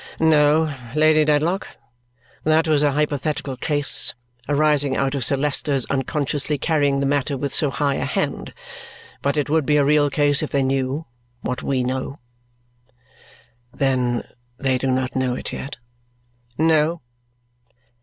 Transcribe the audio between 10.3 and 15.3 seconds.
if they knew what we know." "Then they do not